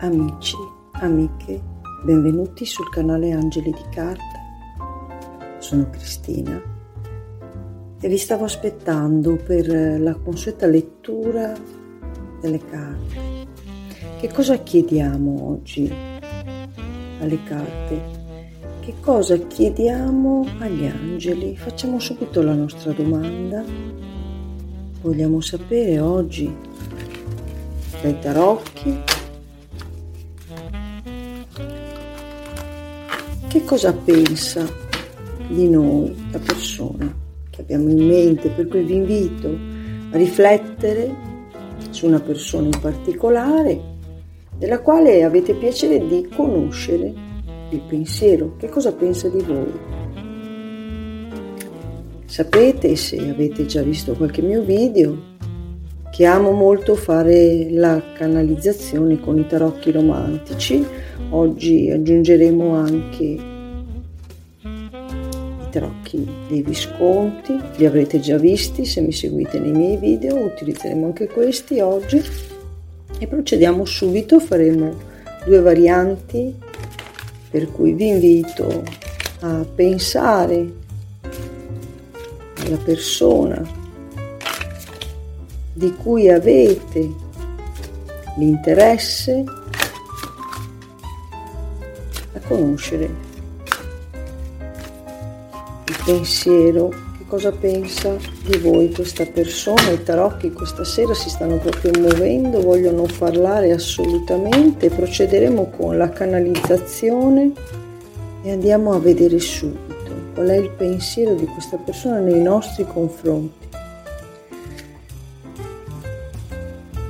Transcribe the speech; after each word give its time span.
Amici, 0.00 0.54
amiche, 0.92 1.60
benvenuti 2.04 2.64
sul 2.64 2.88
canale 2.88 3.32
Angeli 3.32 3.72
di 3.72 3.82
Carta. 3.90 5.58
Sono 5.58 5.90
Cristina 5.90 6.62
e 8.00 8.08
vi 8.08 8.16
stavo 8.16 8.44
aspettando 8.44 9.34
per 9.34 10.00
la 10.00 10.14
consueta 10.14 10.68
lettura 10.68 11.52
delle 12.40 12.64
carte. 12.64 13.48
Che 14.20 14.28
cosa 14.32 14.58
chiediamo 14.58 15.48
oggi 15.48 15.92
alle 17.18 17.42
carte? 17.42 18.00
Che 18.78 18.94
cosa 19.00 19.36
chiediamo 19.36 20.46
agli 20.60 20.86
angeli? 20.86 21.56
Facciamo 21.56 21.98
subito 21.98 22.40
la 22.40 22.54
nostra 22.54 22.92
domanda. 22.92 23.64
Vogliamo 25.00 25.40
sapere 25.40 25.98
oggi 25.98 26.54
dai 28.00 28.16
tarocchi 28.20 29.17
che 33.58 33.64
cosa 33.64 33.92
pensa 33.92 34.64
di 35.48 35.68
noi 35.68 36.14
la 36.30 36.38
persona 36.38 37.12
che 37.50 37.62
abbiamo 37.62 37.88
in 37.90 38.06
mente, 38.06 38.50
per 38.50 38.68
cui 38.68 38.84
vi 38.84 38.94
invito 38.94 39.48
a 40.12 40.16
riflettere 40.16 41.12
su 41.90 42.06
una 42.06 42.20
persona 42.20 42.66
in 42.66 42.78
particolare 42.80 43.80
della 44.56 44.80
quale 44.80 45.24
avete 45.24 45.54
piacere 45.54 46.06
di 46.06 46.28
conoscere 46.32 47.12
il 47.70 47.80
pensiero, 47.80 48.54
che 48.58 48.68
cosa 48.68 48.92
pensa 48.92 49.28
di 49.28 49.42
voi. 49.42 49.72
Sapete, 52.26 52.94
se 52.94 53.18
avete 53.28 53.66
già 53.66 53.82
visto 53.82 54.14
qualche 54.14 54.42
mio 54.42 54.62
video, 54.62 55.27
che 56.18 56.24
amo 56.24 56.50
molto 56.50 56.96
fare 56.96 57.68
la 57.70 58.02
canalizzazione 58.12 59.20
con 59.20 59.38
i 59.38 59.46
tarocchi 59.46 59.92
romantici. 59.92 60.84
Oggi 61.30 61.88
aggiungeremo 61.92 62.74
anche 62.74 63.22
i 63.22 63.40
tarocchi 65.70 66.28
dei 66.48 66.62
Visconti, 66.62 67.56
li 67.76 67.86
avrete 67.86 68.18
già 68.18 68.36
visti 68.36 68.84
se 68.84 69.00
mi 69.00 69.12
seguite 69.12 69.60
nei 69.60 69.70
miei 69.70 69.96
video, 69.96 70.44
utilizzeremo 70.44 71.06
anche 71.06 71.28
questi 71.28 71.78
oggi 71.78 72.20
e 73.16 73.26
procediamo 73.28 73.84
subito, 73.84 74.40
faremo 74.40 74.96
due 75.44 75.60
varianti 75.60 76.52
per 77.48 77.70
cui 77.70 77.92
vi 77.92 78.08
invito 78.08 78.82
a 79.42 79.64
pensare 79.72 80.68
alla 82.56 82.78
persona 82.84 83.86
di 85.78 85.94
cui 85.94 86.28
avete 86.28 87.08
l'interesse 88.36 89.44
a 92.32 92.40
conoscere 92.48 93.04
il 95.86 95.96
pensiero, 96.04 96.88
che 96.88 97.24
cosa 97.28 97.52
pensa 97.52 98.16
di 98.44 98.58
voi 98.58 98.92
questa 98.92 99.24
persona. 99.24 99.90
I 99.90 100.02
tarocchi 100.02 100.50
questa 100.50 100.82
sera 100.82 101.14
si 101.14 101.30
stanno 101.30 101.58
proprio 101.58 101.92
muovendo, 101.96 102.60
vogliono 102.60 103.06
parlare 103.16 103.70
assolutamente. 103.70 104.90
Procederemo 104.90 105.70
con 105.76 105.96
la 105.96 106.08
canalizzazione 106.08 107.52
e 108.42 108.50
andiamo 108.50 108.94
a 108.94 108.98
vedere 108.98 109.38
subito 109.38 110.32
qual 110.34 110.48
è 110.48 110.56
il 110.56 110.70
pensiero 110.70 111.34
di 111.34 111.46
questa 111.46 111.76
persona 111.76 112.18
nei 112.18 112.42
nostri 112.42 112.84
confronti. 112.84 113.67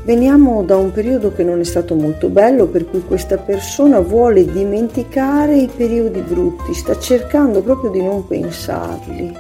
Veniamo 0.09 0.63
da 0.63 0.75
un 0.79 0.91
periodo 0.91 1.35
che 1.35 1.45
non 1.45 1.61
è 1.61 1.65
stato 1.65 1.95
molto 1.95 2.31
bello, 2.31 2.67
per 2.67 2.89
cui 2.89 3.03
questa 3.03 3.37
persona 3.37 4.01
vuole 4.01 4.51
dimenticare 4.51 5.55
i 5.55 5.69
periodi 5.69 6.23
brutti, 6.23 6.73
sta 6.73 6.99
cercando 6.99 7.61
proprio 7.61 7.91
di 7.91 8.03
non 8.03 8.27
pensarli, 8.27 9.37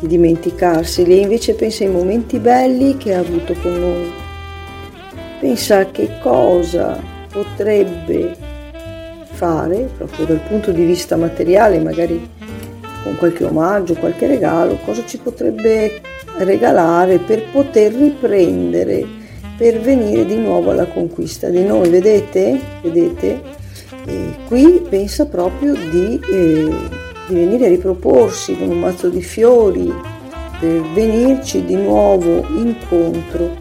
di 0.00 0.06
dimenticarseli 0.06 1.18
e 1.18 1.20
invece 1.20 1.52
pensa 1.52 1.84
ai 1.84 1.90
momenti 1.90 2.38
belli 2.38 2.96
che 2.96 3.14
ha 3.14 3.18
avuto 3.18 3.52
con 3.60 3.78
noi. 3.78 4.10
Pensa 5.38 5.80
a 5.80 5.90
che 5.90 6.18
cosa 6.22 6.98
potrebbe 7.30 8.34
fare, 9.32 9.90
proprio 9.98 10.24
dal 10.24 10.40
punto 10.48 10.72
di 10.72 10.86
vista 10.86 11.14
materiale, 11.16 11.78
magari 11.78 12.26
con 13.02 13.16
qualche 13.18 13.44
omaggio, 13.44 13.92
qualche 13.96 14.28
regalo, 14.28 14.78
cosa 14.82 15.04
ci 15.04 15.18
potrebbe 15.18 16.00
regalare 16.38 17.18
per 17.18 17.50
poter 17.52 17.92
riprendere 17.92 19.17
per 19.58 19.80
venire 19.80 20.24
di 20.24 20.36
nuovo 20.36 20.70
alla 20.70 20.86
conquista 20.86 21.48
di 21.48 21.64
noi. 21.64 21.90
Vedete? 21.90 22.58
Vedete? 22.80 23.42
E 24.06 24.34
qui 24.46 24.80
pensa 24.88 25.26
proprio 25.26 25.74
di, 25.74 26.20
eh, 26.30 26.70
di 27.26 27.34
venire 27.34 27.66
a 27.66 27.68
riproporsi 27.68 28.56
con 28.56 28.70
un 28.70 28.78
mazzo 28.78 29.08
di 29.08 29.20
fiori, 29.20 29.92
per 30.60 30.80
venirci 30.94 31.64
di 31.64 31.74
nuovo 31.74 32.46
incontro. 32.56 33.56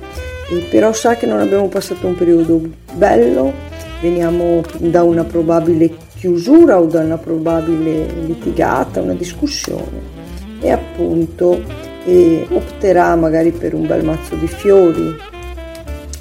E 0.50 0.68
però 0.69 0.94
sa 0.94 1.16
che 1.16 1.25
non 1.25 1.40
abbiamo 1.40 1.68
passato 1.68 2.06
un 2.06 2.16
periodo 2.16 2.62
bello, 2.94 3.52
veniamo 4.00 4.62
da 4.78 5.02
una 5.02 5.24
probabile 5.24 5.91
chiusura 6.16 6.79
o 6.79 6.85
da 6.85 7.02
una 7.02 7.18
probabile 7.18 8.06
litigata, 8.25 9.02
una 9.02 9.14
discussione 9.14 10.18
e 10.59 10.72
appunto 10.72 11.62
eh, 12.06 12.47
opterà 12.52 13.16
magari 13.16 13.52
per 13.52 13.74
un 13.74 13.85
bel 13.85 14.03
mazzo 14.03 14.35
di 14.35 14.47
fiori, 14.47 15.16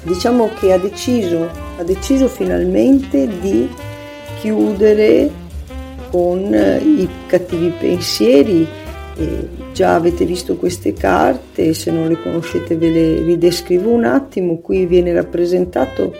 diciamo 0.07 0.49
che 0.57 0.71
ha 0.71 0.79
deciso, 0.79 1.49
ha 1.77 1.83
deciso 1.83 2.27
finalmente 2.27 3.27
di 3.39 3.69
chiudere 4.39 5.29
con 6.09 6.53
eh, 6.53 6.77
i 6.77 7.07
cattivi 7.27 7.71
pensieri. 7.77 8.67
E 9.19 9.47
già 9.73 9.95
avete 9.95 10.25
visto 10.25 10.57
queste 10.57 10.93
carte, 10.93 11.73
se 11.73 11.91
non 11.91 12.07
le 12.07 12.21
conoscete 12.21 12.77
ve 12.77 12.89
le 12.89 13.21
ridescrivo 13.23 13.89
un 13.89 14.05
attimo. 14.05 14.59
Qui 14.59 14.85
viene 14.85 15.11
rappresentato 15.11 16.13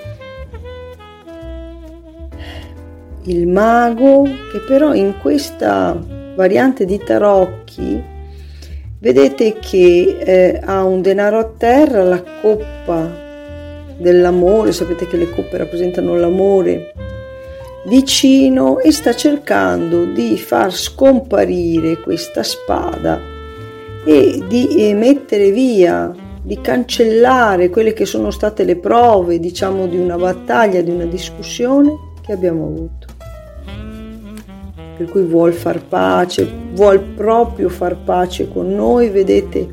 il 3.23 3.47
mago 3.47 4.23
che 4.23 4.59
però 4.67 4.93
in 4.93 5.15
questa 5.21 5.99
variante 6.35 6.85
di 6.85 6.97
tarocchi 6.97 8.01
vedete 8.99 9.57
che 9.59 10.17
eh, 10.19 10.61
ha 10.63 10.83
un 10.83 11.01
denaro 11.01 11.39
a 11.39 11.51
terra, 11.57 12.03
la 12.03 12.23
coppa 12.41 13.25
dell'amore, 13.97 14.71
sapete 14.71 15.07
che 15.07 15.17
le 15.17 15.29
coppe 15.29 15.57
rappresentano 15.57 16.15
l'amore, 16.15 16.93
vicino 17.87 18.79
e 18.79 18.91
sta 18.91 19.15
cercando 19.15 20.05
di 20.05 20.37
far 20.37 20.73
scomparire 20.73 21.99
questa 21.99 22.43
spada 22.43 23.19
e 24.05 24.43
di 24.47 24.93
mettere 24.93 25.51
via, 25.51 26.13
di 26.41 26.61
cancellare 26.61 27.69
quelle 27.69 27.93
che 27.93 28.05
sono 28.05 28.31
state 28.31 28.63
le 28.63 28.77
prove, 28.77 29.39
diciamo, 29.39 29.87
di 29.87 29.97
una 29.97 30.15
battaglia, 30.15 30.81
di 30.81 30.91
una 30.91 31.05
discussione 31.05 31.93
che 32.21 32.31
abbiamo 32.31 32.65
avuto. 32.67 33.07
Per 34.97 35.09
cui 35.09 35.23
vuol 35.23 35.53
far 35.53 35.83
pace, 35.83 36.49
vuol 36.71 37.01
proprio 37.01 37.69
far 37.69 37.97
pace 37.97 38.47
con 38.49 38.73
noi, 38.73 39.09
vedete 39.09 39.67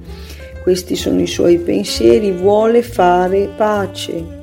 questi 0.65 0.97
sono 0.97 1.21
i 1.21 1.27
suoi 1.27 1.59
pensieri, 1.59 2.33
vuole 2.33 2.83
fare 2.83 3.51
pace. 3.55 4.43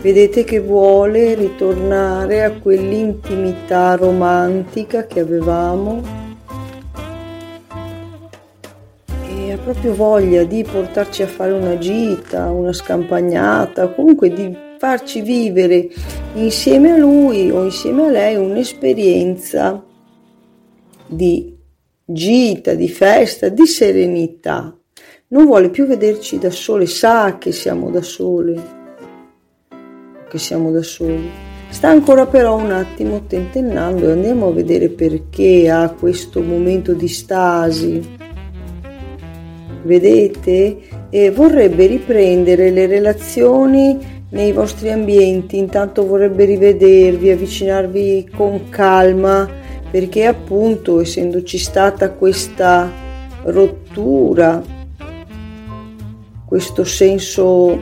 Vedete 0.00 0.44
che 0.44 0.60
vuole 0.60 1.34
ritornare 1.34 2.42
a 2.42 2.52
quell'intimità 2.52 3.96
romantica 3.96 5.06
che 5.06 5.20
avevamo 5.20 6.02
e 9.28 9.52
ha 9.52 9.58
proprio 9.58 9.94
voglia 9.94 10.44
di 10.44 10.64
portarci 10.64 11.22
a 11.22 11.26
fare 11.26 11.52
una 11.52 11.76
gita, 11.76 12.50
una 12.50 12.72
scampagnata, 12.72 13.88
comunque 13.88 14.32
di 14.32 14.56
farci 14.78 15.20
vivere 15.20 15.86
insieme 16.32 16.92
a 16.92 16.96
lui 16.96 17.50
o 17.50 17.62
insieme 17.62 18.06
a 18.06 18.10
lei 18.10 18.36
un'esperienza 18.36 19.84
di 21.06 21.56
gita, 22.10 22.72
di 22.72 22.88
festa, 22.88 23.50
di 23.50 23.66
serenità. 23.66 24.74
Non 25.28 25.44
vuole 25.44 25.68
più 25.68 25.86
vederci 25.86 26.38
da 26.38 26.50
sole, 26.50 26.86
sa 26.86 27.36
che 27.36 27.52
siamo 27.52 27.90
da 27.90 28.00
sole, 28.00 28.62
che 30.26 30.38
siamo 30.38 30.70
da 30.70 30.82
soli. 30.82 31.28
Sta 31.68 31.88
ancora 31.88 32.24
però 32.26 32.56
un 32.56 32.72
attimo 32.72 33.26
tentennando 33.26 34.08
e 34.08 34.12
andiamo 34.12 34.48
a 34.48 34.52
vedere 34.52 34.88
perché 34.88 35.68
ha 35.68 35.90
questo 35.90 36.40
momento 36.40 36.94
di 36.94 37.08
stasi. 37.08 38.16
Vedete? 39.82 40.78
E 41.10 41.30
vorrebbe 41.30 41.86
riprendere 41.86 42.70
le 42.70 42.86
relazioni 42.86 43.98
nei 44.30 44.52
vostri 44.52 44.90
ambienti, 44.90 45.58
intanto 45.58 46.06
vorrebbe 46.06 46.46
rivedervi, 46.46 47.30
avvicinarvi 47.30 48.30
con 48.34 48.70
calma 48.70 49.67
perché 49.90 50.26
appunto 50.26 51.00
essendoci 51.00 51.58
stata 51.58 52.10
questa 52.10 52.90
rottura, 53.44 54.62
questo 56.44 56.84
senso 56.84 57.78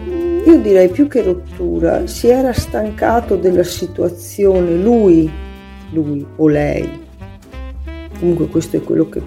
io 0.47 0.61
direi 0.61 0.89
più 0.89 1.09
che 1.09 1.23
rottura, 1.23 2.07
si 2.07 2.29
era 2.29 2.53
stancato 2.53 3.37
della 3.37 3.65
situazione, 3.65 4.77
lui, 4.77 5.29
lui 5.91 6.25
o 6.37 6.49
lei. 6.49 7.05
Comunque 8.19 8.47
questo 8.47 8.77
è 8.77 8.83
quello 8.83 9.09
che 9.09 9.21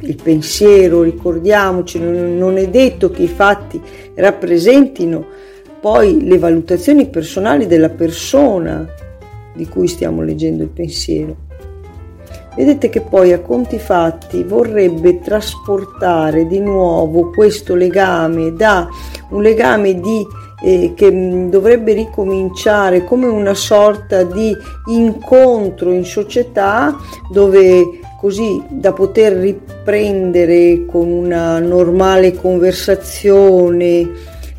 il 0.00 0.16
pensiero, 0.20 1.02
ricordiamoci, 1.02 1.98
non 2.00 2.56
è 2.56 2.68
detto 2.68 3.10
che 3.10 3.22
i 3.22 3.28
fatti 3.28 3.80
rappresentino 4.14 5.26
poi 5.80 6.24
le 6.24 6.38
valutazioni 6.38 7.08
personali 7.08 7.66
della 7.66 7.90
persona 7.90 8.86
di 9.54 9.66
cui 9.66 9.86
stiamo 9.86 10.22
leggendo 10.22 10.64
il 10.64 10.70
pensiero. 10.70 11.47
Vedete 12.58 12.88
che 12.88 13.02
poi 13.02 13.32
a 13.32 13.38
conti 13.38 13.78
fatti 13.78 14.42
vorrebbe 14.42 15.20
trasportare 15.20 16.44
di 16.48 16.58
nuovo 16.58 17.30
questo 17.30 17.76
legame 17.76 18.52
da 18.52 18.88
un 19.28 19.42
legame 19.42 20.00
di, 20.00 20.26
eh, 20.64 20.92
che 20.96 21.08
mm, 21.08 21.50
dovrebbe 21.50 21.92
ricominciare 21.92 23.04
come 23.04 23.26
una 23.28 23.54
sorta 23.54 24.24
di 24.24 24.52
incontro 24.86 25.92
in 25.92 26.04
società 26.04 26.96
dove 27.30 28.00
così 28.18 28.60
da 28.68 28.92
poter 28.92 29.34
riprendere 29.34 30.84
con 30.84 31.08
una 31.12 31.60
normale 31.60 32.34
conversazione 32.34 34.10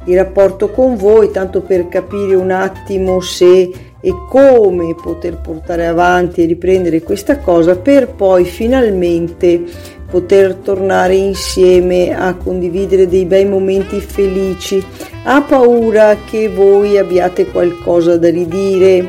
il 0.06 0.16
rapporto 0.16 0.70
con 0.70 0.96
voi, 0.96 1.32
tanto 1.32 1.60
per 1.62 1.90
capire 1.90 2.34
un 2.36 2.52
attimo 2.52 3.20
se 3.20 3.89
e 4.02 4.14
come 4.30 4.96
poter 4.96 5.38
portare 5.38 5.86
avanti 5.86 6.42
e 6.42 6.46
riprendere 6.46 7.02
questa 7.02 7.40
cosa 7.40 7.76
per 7.76 8.08
poi 8.08 8.46
finalmente 8.46 9.62
poter 10.10 10.56
tornare 10.56 11.16
insieme 11.16 12.16
a 12.16 12.34
condividere 12.36 13.08
dei 13.08 13.26
bei 13.26 13.46
momenti 13.46 14.00
felici. 14.00 14.84
Ha 15.24 15.42
paura 15.42 16.18
che 16.26 16.50
voi 16.50 16.98
abbiate 16.98 17.48
qualcosa 17.48 18.18
da 18.18 18.30
ridire, 18.30 19.08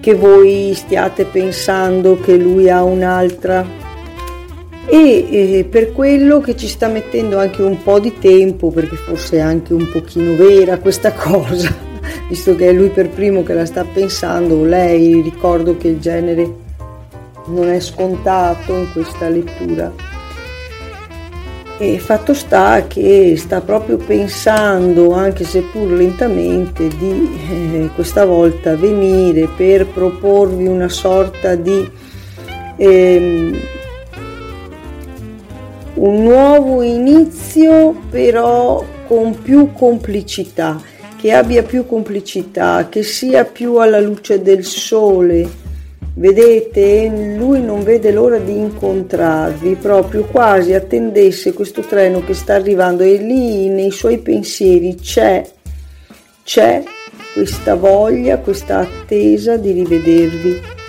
che 0.00 0.14
voi 0.14 0.72
stiate 0.74 1.24
pensando 1.24 2.20
che 2.20 2.36
lui 2.36 2.70
ha 2.70 2.82
un'altra 2.84 3.78
e 4.86 5.66
per 5.68 5.92
quello 5.92 6.40
che 6.40 6.56
ci 6.56 6.66
sta 6.66 6.88
mettendo 6.88 7.38
anche 7.38 7.62
un 7.62 7.80
po' 7.82 8.00
di 8.00 8.14
tempo 8.18 8.70
perché 8.70 8.96
forse 8.96 9.36
è 9.36 9.40
anche 9.40 9.72
un 9.72 9.88
pochino 9.88 10.34
vera 10.34 10.78
questa 10.78 11.12
cosa 11.14 11.89
visto 12.30 12.54
che 12.54 12.68
è 12.68 12.72
lui 12.72 12.90
per 12.90 13.08
primo 13.08 13.42
che 13.42 13.54
la 13.54 13.66
sta 13.66 13.84
pensando, 13.84 14.62
lei, 14.64 15.20
ricordo 15.20 15.76
che 15.76 15.88
il 15.88 15.98
genere 15.98 16.48
non 17.46 17.68
è 17.68 17.80
scontato 17.80 18.72
in 18.72 18.88
questa 18.92 19.28
lettura. 19.28 19.92
E 21.76 21.98
fatto 21.98 22.32
sta 22.32 22.86
che 22.86 23.34
sta 23.36 23.60
proprio 23.60 23.96
pensando, 23.96 25.12
anche 25.12 25.42
seppur 25.42 25.90
lentamente, 25.90 26.86
di 26.86 27.38
eh, 27.50 27.90
questa 27.96 28.24
volta 28.24 28.76
venire 28.76 29.48
per 29.56 29.88
proporvi 29.88 30.68
una 30.68 30.88
sorta 30.88 31.56
di 31.56 31.90
ehm, 32.76 33.58
un 35.94 36.22
nuovo 36.22 36.82
inizio 36.82 37.92
però 38.08 38.84
con 39.08 39.36
più 39.42 39.72
complicità 39.72 40.80
che 41.20 41.32
abbia 41.32 41.62
più 41.62 41.84
complicità, 41.84 42.88
che 42.88 43.02
sia 43.02 43.44
più 43.44 43.74
alla 43.74 44.00
luce 44.00 44.40
del 44.40 44.64
sole. 44.64 45.46
Vedete, 46.14 47.34
lui 47.36 47.62
non 47.62 47.82
vede 47.82 48.10
l'ora 48.10 48.38
di 48.38 48.56
incontrarvi, 48.56 49.74
proprio 49.74 50.24
quasi 50.24 50.72
attendesse 50.72 51.52
questo 51.52 51.82
treno 51.82 52.24
che 52.24 52.32
sta 52.32 52.54
arrivando 52.54 53.02
e 53.02 53.16
lì 53.16 53.68
nei 53.68 53.90
suoi 53.90 54.18
pensieri 54.18 54.94
c'è, 54.94 55.44
c'è 56.42 56.82
questa 57.34 57.74
voglia, 57.74 58.38
questa 58.38 58.78
attesa 58.78 59.58
di 59.58 59.72
rivedervi. 59.72 60.79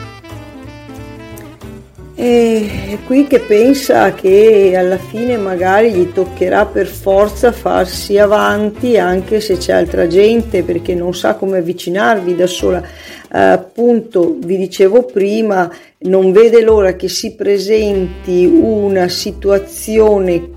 E 2.14 3.00
qui 3.06 3.26
che 3.26 3.40
pensa 3.40 4.14
che 4.14 4.76
alla 4.76 4.98
fine 4.98 5.38
magari 5.38 5.92
gli 5.92 6.12
toccherà 6.12 6.66
per 6.66 6.88
forza 6.88 7.52
farsi 7.52 8.18
avanti 8.18 8.98
anche 8.98 9.40
se 9.40 9.58
c'è 9.58 9.72
altra 9.72 10.08
gente 10.08 10.64
perché 10.64 10.94
non 10.94 11.16
sa 11.16 11.36
come 11.36 11.60
avvicinarvi 11.60 12.36
da 12.36 12.48
sola. 12.48 12.82
Eh, 12.82 13.40
appunto, 13.40 14.36
vi 14.40 14.58
dicevo 14.58 15.04
prima, 15.04 15.72
non 16.00 16.32
vede 16.34 16.62
l'ora 16.62 16.96
che 16.96 17.08
si 17.08 17.34
presenti 17.34 18.46
una 18.46 19.08
situazione 19.08 20.50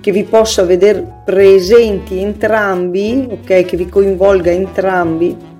che 0.00 0.12
vi 0.12 0.24
possa 0.24 0.64
vedere 0.64 1.22
presenti 1.24 2.20
entrambi, 2.20 3.26
ok, 3.28 3.64
che 3.64 3.76
vi 3.76 3.88
coinvolga 3.88 4.50
entrambi 4.50 5.52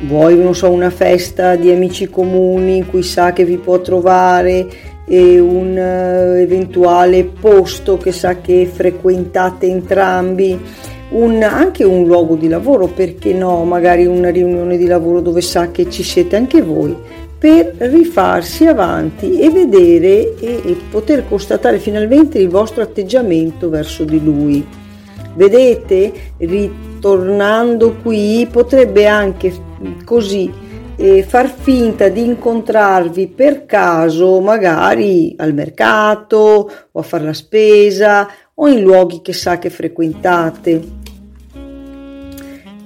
vuoi 0.00 0.36
non 0.36 0.54
so 0.54 0.70
una 0.70 0.90
festa 0.90 1.56
di 1.56 1.70
amici 1.70 2.08
comuni 2.10 2.76
in 2.76 2.86
cui 2.86 3.02
sa 3.02 3.32
che 3.32 3.44
vi 3.44 3.56
può 3.56 3.80
trovare 3.80 4.66
e 5.08 5.38
un 5.38 5.72
uh, 5.76 6.36
eventuale 6.36 7.24
posto 7.24 7.96
che 7.96 8.12
sa 8.12 8.40
che 8.40 8.68
frequentate 8.70 9.66
entrambi? 9.66 10.58
Un, 11.08 11.40
anche 11.42 11.84
un 11.84 12.04
luogo 12.04 12.34
di 12.34 12.48
lavoro 12.48 12.88
perché 12.88 13.32
no? 13.32 13.64
Magari 13.64 14.06
una 14.06 14.30
riunione 14.30 14.76
di 14.76 14.86
lavoro 14.86 15.20
dove 15.20 15.40
sa 15.40 15.70
che 15.70 15.88
ci 15.88 16.02
siete 16.02 16.34
anche 16.34 16.60
voi 16.62 16.94
per 17.38 17.74
rifarsi 17.78 18.66
avanti 18.66 19.38
e 19.38 19.50
vedere 19.50 20.36
e, 20.38 20.62
e 20.64 20.76
poter 20.90 21.28
constatare 21.28 21.78
finalmente 21.78 22.38
il 22.38 22.48
vostro 22.48 22.82
atteggiamento 22.82 23.68
verso 23.68 24.04
di 24.04 24.22
lui. 24.22 24.66
Vedete? 25.34 26.12
Ritornando 26.38 27.96
qui 28.02 28.48
potrebbe 28.50 29.06
anche 29.06 29.52
così 30.04 30.52
eh, 30.96 31.22
far 31.22 31.48
finta 31.50 32.08
di 32.08 32.24
incontrarvi 32.24 33.28
per 33.28 33.66
caso 33.66 34.40
magari 34.40 35.34
al 35.36 35.52
mercato 35.52 36.70
o 36.90 36.98
a 36.98 37.02
fare 37.02 37.24
la 37.24 37.34
spesa 37.34 38.28
o 38.54 38.68
in 38.68 38.82
luoghi 38.82 39.20
che 39.20 39.32
sa 39.32 39.58
che 39.58 39.70
frequentate. 39.70 41.04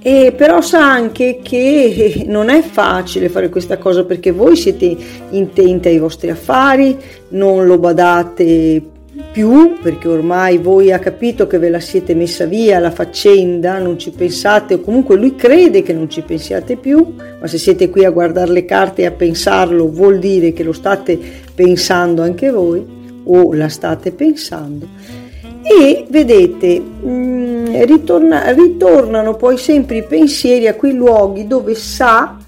E 0.03 0.33
però 0.35 0.63
sa 0.63 0.91
anche 0.91 1.41
che 1.43 2.25
non 2.27 2.49
è 2.49 2.63
facile 2.63 3.29
fare 3.29 3.51
questa 3.51 3.77
cosa 3.77 4.05
perché 4.05 4.31
voi 4.31 4.57
siete 4.57 4.97
intenti 5.31 5.89
ai 5.89 5.99
vostri 5.99 6.31
affari, 6.31 6.97
non 7.31 7.67
lo 7.67 7.79
badate 7.79 8.83
più 9.32 9.78
perché 9.81 10.08
ormai 10.08 10.58
voi 10.58 10.93
ha 10.93 10.99
capito 10.99 11.46
che 11.46 11.58
ve 11.58 11.70
la 11.70 11.81
siete 11.81 12.14
messa 12.14 12.46
via 12.46 12.78
la 12.78 12.90
faccenda, 12.90 13.79
non 13.79 13.98
ci 13.98 14.10
pensate 14.10 14.74
o 14.74 14.81
comunque 14.81 15.17
lui 15.17 15.36
crede 15.36 15.82
che 15.82 15.93
non 15.93 16.10
ci 16.10 16.22
pensiate 16.22 16.77
più, 16.77 17.15
ma 17.41 17.46
se 17.46 17.58
siete 17.58 17.91
qui 17.91 18.05
a 18.05 18.10
guardare 18.10 18.50
le 18.50 18.65
carte 18.65 19.03
e 19.03 19.06
a 19.06 19.10
pensarlo 19.10 19.89
vuol 19.89 20.19
dire 20.19 20.53
che 20.53 20.62
lo 20.62 20.72
state 20.72 21.19
pensando 21.55 22.22
anche 22.22 22.50
voi 22.50 22.84
o 23.24 23.53
la 23.55 23.69
state 23.69 24.12
pensando. 24.12 24.89
E 25.62 26.06
vedete, 26.08 26.81
mm, 26.81 27.82
ritorna, 27.82 28.50
ritornano 28.50 29.36
poi 29.36 29.56
sempre 29.58 29.98
i 29.98 30.05
pensieri 30.05 30.67
a 30.67 30.74
quei 30.74 30.94
luoghi 30.94 31.46
dove 31.46 31.74
sa 31.74 32.40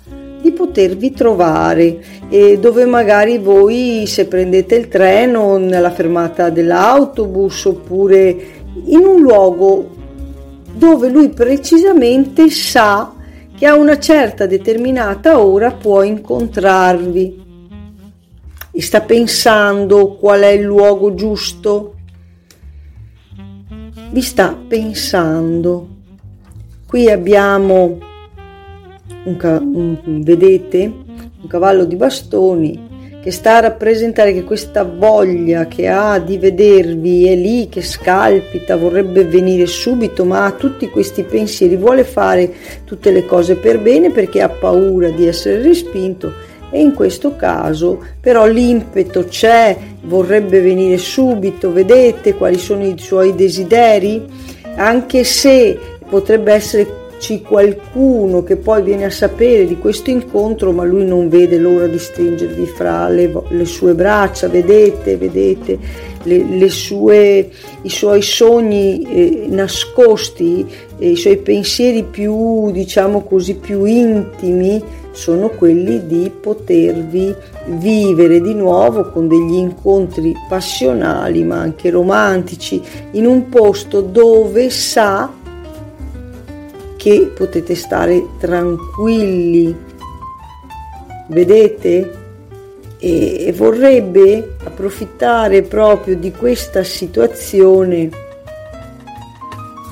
di 0.43 0.53
potervi 0.53 1.13
trovare 1.13 2.05
e 2.29 2.59
dove 2.59 2.85
magari 2.85 3.39
voi 3.39 4.05
se 4.07 4.27
prendete 4.27 4.75
il 4.75 4.89
treno 4.89 5.57
nella 5.57 5.91
fermata 5.91 6.51
dell'autobus 6.51 7.65
oppure 7.65 8.37
in 8.87 8.99
un 8.99 9.21
luogo 9.21 9.89
dove 10.75 11.09
lui 11.09 11.29
precisamente 11.29 12.51
sa 12.51 13.15
che 13.57 13.67
a 13.67 13.77
una 13.77 13.99
certa 13.99 14.47
determinata 14.47 15.39
ora 15.39 15.71
può 15.71 16.03
incontrarvi. 16.03 17.41
E 18.73 18.83
sta 18.83 19.03
pensando 19.03 20.17
qual 20.17 20.41
è 20.41 20.49
il 20.49 20.65
luogo 20.65 21.15
giusto. 21.15 21.95
Vi 24.11 24.21
sta 24.21 24.59
pensando. 24.67 25.89
Qui 26.87 27.09
abbiamo 27.09 27.99
un, 29.25 29.37
un, 30.05 30.23
vedete 30.23 30.81
un 31.43 31.49
cavallo 31.49 31.85
di 31.85 31.97
bastoni 31.97 32.91
che 33.23 33.31
sta 33.31 33.59
a 33.59 33.61
rappresentare 33.61 34.33
che 34.33 34.43
questa 34.43 34.83
voglia 34.83 35.67
che 35.67 35.87
ha 35.87 36.19
di 36.19 36.38
vedervi 36.38 37.29
è 37.29 37.37
lì 37.37 37.69
che 37.69 37.81
scalpita, 37.81 38.76
vorrebbe 38.76 39.25
venire 39.25 39.67
subito, 39.67 40.25
ma 40.25 40.45
ha 40.45 40.50
tutti 40.50 40.91
questi 40.91 41.23
pensieri, 41.23 41.76
vuole 41.76 42.02
fare 42.02 42.52
tutte 42.85 43.12
le 43.12 43.25
cose 43.25 43.55
per 43.55 43.79
bene 43.79 44.11
perché 44.11 44.43
ha 44.43 44.49
paura 44.49 45.09
di 45.11 45.29
essere 45.29 45.62
respinto 45.62 46.33
e 46.73 46.81
in 46.81 46.95
questo 46.95 47.37
caso 47.37 48.05
però 48.21 48.45
l'impeto 48.47 49.26
c'è, 49.26 49.76
vorrebbe 50.02 50.61
venire 50.61 50.99
subito, 50.99 51.71
vedete 51.71 52.35
quali 52.35 52.59
sono 52.59 52.85
i 52.85 52.99
suoi 52.99 53.37
desideri, 53.37 54.25
anche 54.75 55.23
se 55.23 55.79
potrebbe 56.09 56.55
essere 56.55 57.02
c'è 57.23 57.41
qualcuno 57.41 58.43
che 58.43 58.57
poi 58.57 58.83
viene 58.83 59.05
a 59.05 59.11
sapere 59.11 59.64
di 59.64 59.79
questo 59.79 60.11
incontro, 60.11 60.73
ma 60.73 60.83
lui 60.83 61.05
non 61.05 61.29
vede 61.29 61.57
l'ora 61.57 61.87
di 61.87 61.97
stringervi 61.97 62.67
fra 62.67 63.09
le, 63.09 63.33
le 63.49 63.64
sue 63.64 63.95
braccia, 63.95 64.49
vedete, 64.49 65.17
vedete, 65.17 65.79
le, 66.25 66.45
le 66.45 66.69
sue, 66.69 67.49
i 67.83 67.88
suoi 67.88 68.23
sogni 68.23 69.02
eh, 69.02 69.47
nascosti, 69.49 70.67
eh, 70.99 71.11
i 71.11 71.17
suoi 71.17 71.37
pensieri 71.37 72.02
più, 72.02 72.73
diciamo 72.73 73.23
così, 73.23 73.55
più 73.55 73.85
intimi 73.85 74.83
sono 75.12 75.50
quelli 75.50 76.05
di 76.09 76.29
potervi 76.41 77.33
vivere 77.67 78.41
di 78.41 78.55
nuovo 78.55 79.11
con 79.11 79.29
degli 79.29 79.55
incontri 79.55 80.35
passionali 80.49 81.45
ma 81.45 81.59
anche 81.59 81.91
romantici 81.91 82.81
in 83.12 83.26
un 83.26 83.50
posto 83.50 84.00
dove 84.00 84.71
sa 84.71 85.31
che 87.03 87.33
potete 87.35 87.75
stare 87.75 88.25
tranquilli. 88.39 89.77
Vedete? 91.27 92.21
E, 93.01 93.47
e 93.47 93.53
vorrebbe 93.53 94.55
approfittare 94.63 95.63
proprio 95.63 96.15
di 96.15 96.31
questa 96.31 96.85
situazione 96.85 98.09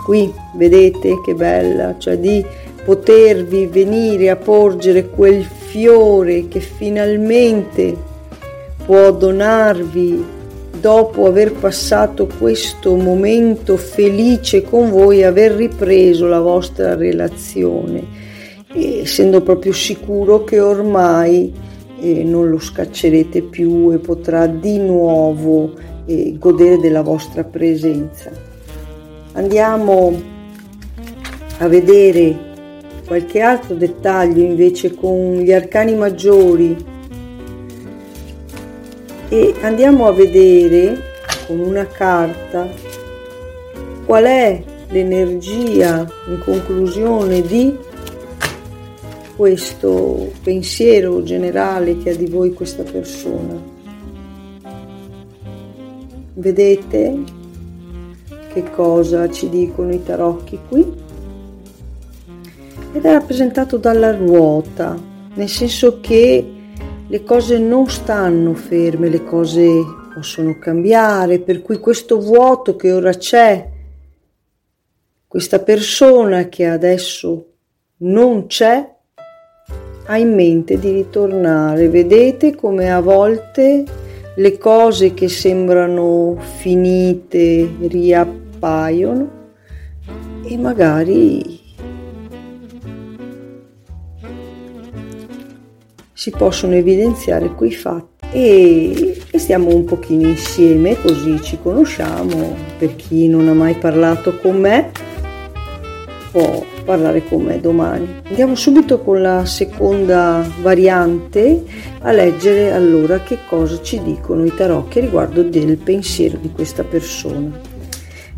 qui, 0.05 0.33
vedete 0.55 1.21
che 1.25 1.35
bella, 1.35 1.99
cioè 1.99 2.17
di 2.17 2.45
potervi 2.85 3.67
venire 3.67 4.31
a 4.31 4.37
porgere 4.37 5.09
quel 5.09 5.45
fiore 5.45 6.47
che 6.47 6.61
finalmente 6.61 7.97
può 8.87 9.11
donarvi 9.11 10.39
dopo 10.81 11.27
aver 11.27 11.53
passato 11.53 12.27
questo 12.39 12.97
momento 12.97 13.77
felice 13.77 14.63
con 14.63 14.91
voi, 14.91 15.23
aver 15.23 15.53
ripreso 15.53 16.27
la 16.27 16.41
vostra 16.41 16.95
relazione, 16.95 18.03
essendo 18.73 19.43
proprio 19.43 19.73
sicuro 19.73 20.43
che 20.45 20.59
ormai 20.59 21.53
eh, 22.01 22.25
non 22.25 22.49
lo 22.49 22.59
scaccerete 22.59 23.43
più 23.43 23.93
e 23.93 23.99
potrà 23.99 24.47
di 24.47 24.79
nuovo 24.79 25.73
eh, 26.07 26.37
godere 26.39 26.79
della 26.79 27.03
vostra 27.03 27.45
presenza. 27.45 28.31
Andiamo 29.33 30.21
a 31.59 31.69
vedere 31.69 32.49
qualche 33.07 33.41
altro 33.41 33.75
dettaglio 33.75 34.43
invece 34.43 34.95
con 34.95 35.41
gli 35.41 35.53
arcani 35.53 35.95
maggiori 35.95 36.90
e 39.31 39.55
andiamo 39.63 40.07
a 40.07 40.13
vedere 40.13 41.01
con 41.47 41.61
una 41.61 41.87
carta 41.87 42.69
qual 44.05 44.25
è 44.25 44.63
l'energia 44.91 46.07
in 46.29 46.41
conclusione 46.45 47.41
di 47.41 47.75
questo 49.37 50.31
pensiero 50.43 51.23
generale 51.23 51.97
che 51.97 52.11
ha 52.11 52.15
di 52.15 52.27
voi 52.27 52.53
questa 52.53 52.83
persona. 52.83 53.57
Vedete 56.35 57.19
che 58.53 58.71
cosa 58.71 59.31
ci 59.31 59.49
dicono 59.49 59.95
i 59.95 60.03
tarocchi 60.03 60.59
qui? 60.69 61.09
ed 62.93 63.05
è 63.05 63.13
rappresentato 63.13 63.77
dalla 63.77 64.15
ruota, 64.15 64.99
nel 65.35 65.49
senso 65.49 66.01
che 66.01 66.45
le 67.11 67.25
cose 67.25 67.59
non 67.59 67.89
stanno 67.89 68.55
ferme, 68.55 69.09
le 69.09 69.25
cose 69.25 69.67
possono 70.15 70.61
cambiare, 70.61 71.41
per 71.41 71.61
cui 71.61 71.79
questo 71.81 72.21
vuoto 72.21 72.77
che 72.77 72.93
ora 72.93 73.13
c'è, 73.13 73.69
questa 75.27 75.59
persona 75.59 76.49
che 76.49 76.67
adesso 76.67 77.47
non 77.99 78.47
c'è, 78.47 78.95
ha 80.07 80.19
in 80.19 80.35
mente 80.35 80.79
di 80.79 80.93
ritornare. 80.93 81.89
Vedete 81.89 82.55
come 82.55 82.93
a 82.93 83.01
volte 83.01 83.85
le 84.37 84.59
cose 84.59 85.13
che 85.13 85.29
sembrano 85.29 86.37
finite 86.59 87.69
riappaiono 87.89 89.31
e 90.45 90.57
magari 90.57 91.60
si 96.21 96.31
possono 96.33 96.75
evidenziare 96.75 97.55
quei 97.55 97.73
fatti 97.73 98.27
e, 98.31 99.23
e 99.31 99.39
stiamo 99.39 99.75
un 99.75 99.87
pochino 99.87 100.29
insieme 100.29 101.01
così 101.01 101.41
ci 101.41 101.59
conosciamo. 101.63 102.55
Per 102.77 102.95
chi 102.95 103.27
non 103.27 103.49
ha 103.49 103.55
mai 103.55 103.75
parlato 103.77 104.37
con 104.37 104.61
me 104.61 104.91
può 106.31 106.63
parlare 106.85 107.27
con 107.27 107.41
me 107.41 107.59
domani. 107.59 108.21
Andiamo 108.29 108.55
subito 108.55 109.01
con 109.01 109.23
la 109.23 109.47
seconda 109.47 110.47
variante 110.61 111.65
a 112.01 112.13
leggere 112.13 112.71
allora 112.71 113.21
che 113.21 113.39
cosa 113.49 113.81
ci 113.81 114.03
dicono 114.03 114.45
i 114.45 114.55
tarocchi 114.55 115.01
riguardo 115.01 115.43
del 115.43 115.79
pensiero 115.79 116.37
di 116.37 116.53
questa 116.53 116.85
persona. 116.85 117.59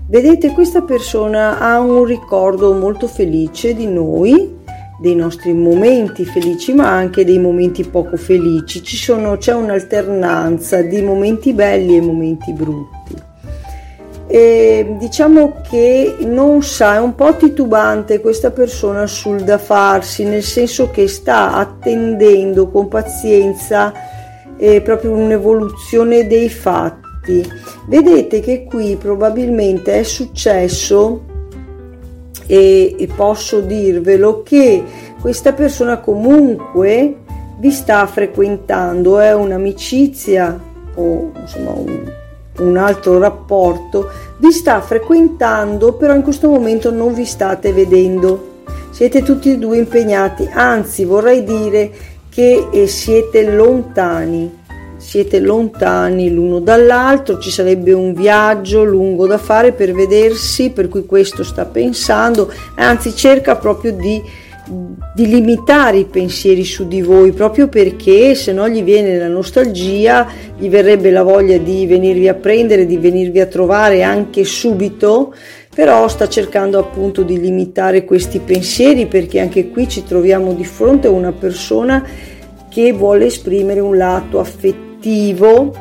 Vedete, 0.06 0.52
questa 0.52 0.82
persona 0.82 1.58
ha 1.58 1.80
un 1.80 2.04
ricordo 2.04 2.74
molto 2.74 3.08
felice 3.08 3.74
di 3.74 3.88
noi 3.88 4.60
dei 5.02 5.16
nostri 5.16 5.52
momenti 5.52 6.24
felici 6.24 6.72
ma 6.72 6.88
anche 6.88 7.24
dei 7.24 7.38
momenti 7.38 7.84
poco 7.84 8.16
felici. 8.16 8.80
Sono, 8.84 9.36
c'è 9.36 9.52
un'alternanza 9.52 10.80
di 10.80 11.02
momenti 11.02 11.52
belli 11.52 11.96
e 11.96 12.00
momenti 12.00 12.52
brutti. 12.52 13.30
E 14.28 14.94
diciamo 14.98 15.60
che 15.68 16.16
non 16.20 16.62
sa, 16.62 16.94
è 16.94 17.00
un 17.00 17.14
po' 17.16 17.36
titubante 17.36 18.20
questa 18.20 18.52
persona 18.52 19.06
sul 19.06 19.42
da 19.42 19.58
farsi, 19.58 20.24
nel 20.24 20.44
senso 20.44 20.90
che 20.90 21.08
sta 21.08 21.54
attendendo 21.54 22.70
con 22.70 22.88
pazienza 22.88 23.92
eh, 24.56 24.80
proprio 24.80 25.10
un'evoluzione 25.10 26.28
dei 26.28 26.48
fatti. 26.48 27.44
Vedete 27.88 28.40
che 28.40 28.64
qui 28.64 28.96
probabilmente 28.96 29.98
è 29.98 30.02
successo 30.04 31.31
e, 32.52 32.96
e 32.98 33.06
posso 33.06 33.60
dirvelo 33.60 34.42
che 34.42 34.84
questa 35.22 35.54
persona 35.54 36.00
comunque 36.00 37.16
vi 37.56 37.70
sta 37.70 38.06
frequentando, 38.06 39.18
è 39.20 39.32
un'amicizia 39.32 40.60
o 40.96 41.32
insomma 41.40 41.70
un, 41.70 42.12
un 42.58 42.76
altro 42.76 43.18
rapporto, 43.18 44.10
vi 44.36 44.52
sta 44.52 44.82
frequentando, 44.82 45.94
però 45.94 46.14
in 46.14 46.20
questo 46.20 46.50
momento 46.50 46.90
non 46.90 47.14
vi 47.14 47.24
state 47.24 47.72
vedendo. 47.72 48.50
Siete 48.90 49.22
tutti 49.22 49.50
e 49.50 49.56
due 49.56 49.78
impegnati, 49.78 50.46
anzi 50.52 51.06
vorrei 51.06 51.44
dire 51.44 51.90
che 52.28 52.68
eh, 52.70 52.86
siete 52.86 53.50
lontani 53.50 54.58
siete 55.02 55.40
lontani 55.40 56.32
l'uno 56.32 56.60
dall'altro, 56.60 57.38
ci 57.38 57.50
sarebbe 57.50 57.92
un 57.92 58.14
viaggio 58.14 58.84
lungo 58.84 59.26
da 59.26 59.36
fare 59.36 59.72
per 59.72 59.92
vedersi, 59.92 60.70
per 60.70 60.88
cui 60.88 61.04
questo 61.06 61.42
sta 61.42 61.66
pensando, 61.66 62.50
anzi 62.76 63.14
cerca 63.14 63.56
proprio 63.56 63.92
di, 63.92 64.22
di 65.12 65.26
limitare 65.26 65.98
i 65.98 66.04
pensieri 66.04 66.64
su 66.64 66.86
di 66.86 67.02
voi, 67.02 67.32
proprio 67.32 67.66
perché 67.66 68.36
se 68.36 68.52
no 68.52 68.68
gli 68.68 68.82
viene 68.84 69.18
la 69.18 69.26
nostalgia, 69.26 70.28
gli 70.56 70.68
verrebbe 70.68 71.10
la 71.10 71.24
voglia 71.24 71.58
di 71.58 71.84
venirvi 71.84 72.28
a 72.28 72.34
prendere, 72.34 72.86
di 72.86 72.96
venirvi 72.96 73.40
a 73.40 73.46
trovare 73.46 74.04
anche 74.04 74.44
subito, 74.44 75.34
però 75.74 76.06
sta 76.06 76.28
cercando 76.28 76.78
appunto 76.78 77.22
di 77.22 77.40
limitare 77.40 78.04
questi 78.04 78.38
pensieri 78.38 79.06
perché 79.06 79.40
anche 79.40 79.68
qui 79.68 79.88
ci 79.88 80.04
troviamo 80.04 80.52
di 80.52 80.64
fronte 80.64 81.08
a 81.08 81.10
una 81.10 81.32
persona 81.32 82.06
che 82.70 82.92
vuole 82.92 83.26
esprimere 83.26 83.80
un 83.80 83.96
lato 83.96 84.38
affettivo 84.38 84.91
affettivo 85.02 85.74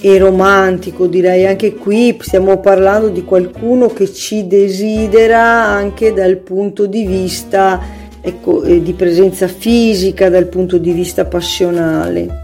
e 0.00 0.18
romantico, 0.18 1.06
direi 1.06 1.46
anche 1.46 1.74
qui 1.74 2.16
stiamo 2.20 2.58
parlando 2.58 3.08
di 3.08 3.24
qualcuno 3.24 3.88
che 3.88 4.12
ci 4.12 4.46
desidera 4.46 5.40
anche 5.40 6.12
dal 6.12 6.36
punto 6.38 6.86
di 6.86 7.04
vista 7.04 7.80
ecco, 8.20 8.62
eh, 8.62 8.82
di 8.82 8.92
presenza 8.94 9.46
fisica, 9.48 10.28
dal 10.28 10.46
punto 10.46 10.78
di 10.78 10.92
vista 10.92 11.24
passionale. 11.24 12.40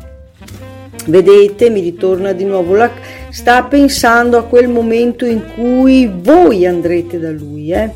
Vedete, 1.06 1.70
mi 1.70 1.80
ritorna 1.80 2.32
di 2.32 2.44
nuovo 2.44 2.74
la 2.74 2.90
sta 3.30 3.62
pensando 3.64 4.36
a 4.36 4.44
quel 4.44 4.68
momento 4.68 5.24
in 5.24 5.42
cui 5.54 6.10
voi 6.12 6.66
andrete 6.66 7.18
da 7.18 7.30
lui, 7.30 7.72
eh? 7.72 7.90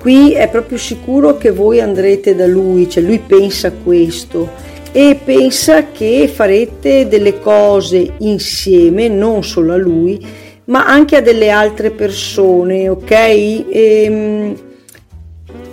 Qui 0.00 0.32
è 0.32 0.48
proprio 0.48 0.78
sicuro 0.78 1.36
che 1.36 1.50
voi 1.50 1.80
andrete 1.80 2.34
da 2.34 2.46
lui, 2.46 2.88
cioè 2.88 3.02
lui 3.02 3.18
pensa 3.18 3.72
questo 3.72 4.48
e 4.92 5.18
pensa 5.22 5.90
che 5.90 6.30
farete 6.32 7.08
delle 7.08 7.38
cose 7.38 8.14
insieme, 8.18 9.08
non 9.08 9.44
solo 9.44 9.72
a 9.74 9.76
lui, 9.76 10.24
ma 10.64 10.86
anche 10.86 11.16
a 11.16 11.20
delle 11.20 11.50
altre 11.50 11.90
persone, 11.90 12.88
ok? 12.88 13.10
E, 13.10 13.66
ehm, 13.70 14.56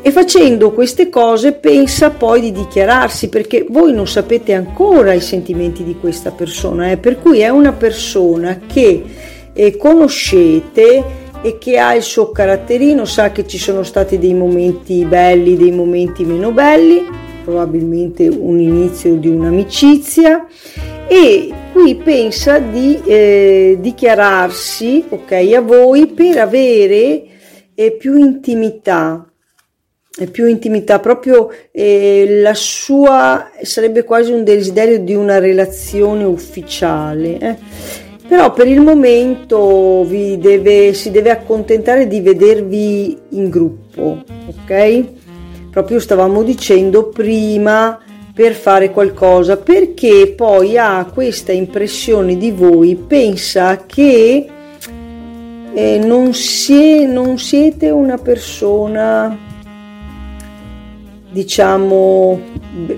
e 0.02 0.12
facendo 0.12 0.72
queste 0.72 1.10
cose 1.10 1.54
pensa 1.54 2.12
poi 2.12 2.40
di 2.40 2.52
dichiararsi 2.52 3.28
perché 3.28 3.66
voi 3.68 3.92
non 3.92 4.08
sapete 4.08 4.54
ancora 4.54 5.14
i 5.14 5.20
sentimenti 5.20 5.84
di 5.84 5.96
questa 6.00 6.30
persona, 6.30 6.92
eh? 6.92 6.98
per 6.98 7.18
cui 7.18 7.40
è 7.40 7.50
una 7.50 7.74
persona 7.74 8.60
che 8.68 9.04
eh, 9.52 9.78
conoscete 9.78 11.04
e 11.42 11.58
che 11.58 11.80
ha 11.80 11.96
il 11.96 12.04
suo 12.04 12.30
caratterino, 12.30 13.04
sa 13.06 13.32
che 13.32 13.48
ci 13.48 13.58
sono 13.58 13.82
stati 13.82 14.20
dei 14.20 14.36
momenti 14.36 15.04
belli, 15.06 15.58
dei 15.58 15.72
momenti 15.72 16.24
meno 16.24 16.52
belli, 16.52 17.04
probabilmente 17.46 18.28
un 18.28 18.60
inizio 18.60 19.16
di 19.16 19.30
un'amicizia 19.30 20.48
e 21.08 21.54
qui 21.72 21.96
pensa 21.96 22.58
di 22.58 23.00
eh, 23.06 23.78
dichiararsi 23.80 25.06
ok, 25.08 25.32
a 25.56 25.62
voi 25.62 26.08
per 26.08 26.40
avere 26.40 27.24
eh, 27.76 27.92
più 27.92 28.18
intimità, 28.18 29.32
più 30.32 30.48
intimità, 30.48 31.00
proprio 31.00 31.50
eh, 31.72 32.40
la 32.42 32.56
sua 32.56 33.52
sarebbe 33.62 34.04
quasi 34.04 34.32
un 34.32 34.44
desiderio 34.44 35.00
di 35.00 35.14
una 35.14 35.38
relazione 35.38 36.24
ufficiale. 36.24 37.38
Eh. 37.38 37.56
Però 38.28 38.52
per 38.54 38.68
il 38.68 38.82
momento 38.82 40.04
deve, 40.10 40.94
si 40.96 41.12
deve 41.12 41.30
accontentare 41.30 42.08
di 42.08 42.22
vedervi 42.22 43.16
in 43.30 43.50
gruppo, 43.50 44.24
ok? 44.48 45.25
Proprio 45.76 46.00
stavamo 46.00 46.42
dicendo 46.42 47.10
prima 47.10 48.00
per 48.34 48.54
fare 48.54 48.92
qualcosa, 48.92 49.58
perché 49.58 50.34
poi 50.34 50.78
ha 50.78 51.04
questa 51.14 51.52
impressione 51.52 52.38
di 52.38 52.52
voi, 52.52 52.96
pensa 52.96 53.84
che 53.86 54.48
eh, 55.74 55.98
non, 55.98 56.34
sie, 56.34 57.06
non 57.06 57.38
siete 57.38 57.90
una 57.90 58.18
persona 58.18 59.38
diciamo 61.36 62.40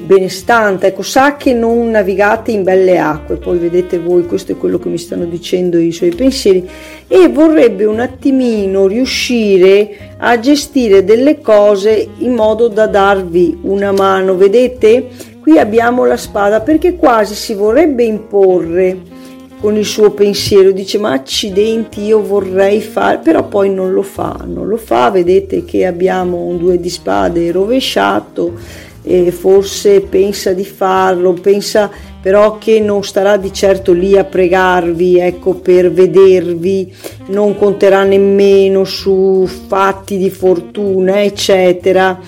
benestante, 0.05 0.87
ecco, 0.87 1.01
sa 1.01 1.37
che 1.37 1.55
non 1.55 1.89
navigate 1.89 2.51
in 2.51 2.61
belle 2.61 2.99
acque, 2.99 3.37
poi 3.37 3.57
vedete 3.57 3.97
voi, 3.97 4.27
questo 4.27 4.51
è 4.51 4.57
quello 4.57 4.77
che 4.77 4.89
mi 4.89 4.99
stanno 4.99 5.25
dicendo 5.25 5.79
i 5.79 5.91
suoi 5.91 6.13
pensieri, 6.13 6.69
e 7.07 7.29
vorrebbe 7.29 7.85
un 7.85 7.99
attimino 7.99 8.85
riuscire 8.85 10.13
a 10.19 10.37
gestire 10.39 11.03
delle 11.03 11.41
cose 11.41 12.09
in 12.19 12.33
modo 12.35 12.67
da 12.67 12.85
darvi 12.85 13.57
una 13.63 13.91
mano, 13.91 14.35
vedete? 14.35 15.07
Qui 15.41 15.57
abbiamo 15.57 16.05
la 16.05 16.17
spada 16.17 16.61
perché 16.61 16.95
quasi 16.95 17.33
si 17.33 17.55
vorrebbe 17.55 18.03
imporre 18.03 19.15
con 19.59 19.75
il 19.75 19.85
suo 19.85 20.11
pensiero, 20.11 20.71
dice 20.71 20.99
ma 20.99 21.11
accidenti 21.11 22.03
io 22.03 22.21
vorrei 22.21 22.79
fare, 22.81 23.19
però 23.19 23.47
poi 23.47 23.69
non 23.71 23.91
lo 23.91 24.03
fa, 24.03 24.43
non 24.45 24.67
lo 24.67 24.77
fa, 24.77 25.09
vedete 25.09 25.65
che 25.65 25.85
abbiamo 25.85 26.37
un 26.37 26.57
due 26.57 26.79
di 26.79 26.89
spade 26.89 27.51
rovesciato 27.51 28.53
e 29.01 29.31
forse 29.31 30.01
pensa 30.01 30.53
di 30.53 30.65
farlo, 30.65 31.33
pensa 31.33 31.89
però 32.21 32.57
che 32.57 32.81
non 32.81 33.03
starà 33.03 33.37
di 33.37 33.53
certo 33.53 33.93
lì 33.93 34.17
a 34.17 34.25
pregarvi, 34.25 35.17
ecco, 35.17 35.53
per 35.53 35.91
vedervi, 35.91 36.93
non 37.27 37.55
conterà 37.55 38.03
nemmeno 38.03 38.83
su 38.83 39.47
fatti 39.47 40.17
di 40.17 40.29
fortuna, 40.29 41.23
eccetera. 41.23 42.19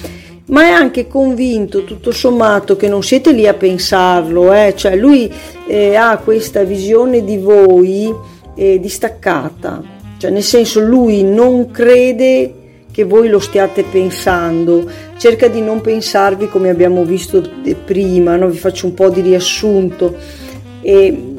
Ma 0.45 0.63
è 0.63 0.69
anche 0.69 1.05
convinto 1.05 1.83
tutto 1.83 2.11
sommato 2.11 2.77
che 2.77 2.87
non 2.87 3.03
siete 3.03 3.33
lì 3.33 3.45
a 3.45 3.53
pensarlo, 3.53 4.53
eh? 4.53 4.73
cioè 4.75 4.95
lui 4.95 5.29
eh, 5.69 5.95
ha 5.95 6.17
questa 6.17 6.63
visione 6.63 7.23
di 7.23 7.37
voi 7.37 8.11
eh, 8.55 8.79
distaccata, 8.79 9.83
cioè 10.17 10.31
nel 10.31 10.41
senso 10.41 10.79
lui 10.79 11.23
non 11.23 11.69
crede 11.69 12.53
che 12.91 13.03
voi 13.03 13.29
lo 13.29 13.37
stiate 13.37 13.83
pensando, 13.83 14.89
cerca 15.17 15.47
di 15.47 15.61
non 15.61 15.79
pensarvi 15.79 16.49
come 16.49 16.69
abbiamo 16.69 17.03
visto 17.03 17.47
prima, 17.85 18.35
no? 18.35 18.47
vi 18.47 18.57
faccio 18.57 18.87
un 18.87 18.95
po' 18.95 19.09
di 19.09 19.21
riassunto. 19.21 20.15
E, 20.81 21.35